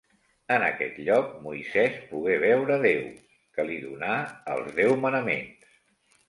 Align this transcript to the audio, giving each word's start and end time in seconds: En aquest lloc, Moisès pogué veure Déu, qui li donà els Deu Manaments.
En 0.53 0.63
aquest 0.67 0.95
lloc, 1.09 1.35
Moisès 1.47 1.99
pogué 2.13 2.37
veure 2.45 2.79
Déu, 2.85 3.05
qui 3.59 3.67
li 3.69 3.79
donà 3.85 4.17
els 4.55 4.73
Deu 4.81 4.97
Manaments. 5.05 5.71